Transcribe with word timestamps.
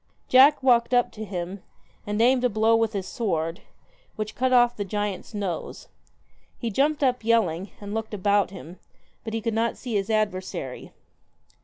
Jack 0.27 0.63
walked 0.63 0.95
up 0.95 1.11
to 1.11 1.23
him, 1.23 1.61
and 2.07 2.19
aimed 2.23 2.43
a 2.43 2.49
blow 2.49 2.75
with 2.75 2.93
his 2.93 3.05
sword, 3.07 3.61
which 4.15 4.33
cut 4.33 4.51
off 4.51 4.75
the 4.75 4.83
giant's 4.83 5.35
nose. 5.35 5.89
He 6.57 6.71
jumped 6.71 7.03
up, 7.03 7.23
yelling, 7.23 7.69
and 7.79 7.93
looked 7.93 8.15
about 8.15 8.49
him, 8.49 8.79
but 9.23 9.33
could 9.43 9.53
not 9.53 9.77
see 9.77 9.93
his 9.93 10.09
adversary. 10.09 10.91